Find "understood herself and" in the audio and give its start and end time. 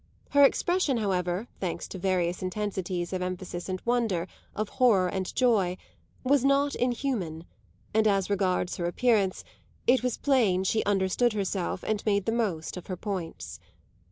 10.85-12.03